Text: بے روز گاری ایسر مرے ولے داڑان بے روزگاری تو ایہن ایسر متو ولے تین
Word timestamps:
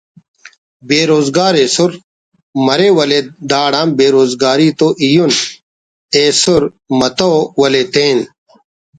بے 0.87 0.99
روز 1.09 1.27
گاری 1.35 1.59
ایسر 1.65 1.91
مرے 2.65 2.89
ولے 2.97 3.19
داڑان 3.49 3.87
بے 3.97 4.07
روزگاری 4.15 4.67
تو 4.79 4.87
ایہن 5.03 5.31
ایسر 6.15 6.61
متو 6.99 7.31
ولے 7.59 7.83
تین 7.93 8.17